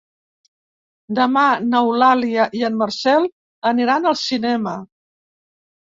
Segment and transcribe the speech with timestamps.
[1.19, 3.29] Demà n'Eulàlia i en Marcel
[3.73, 4.77] aniran al cinema.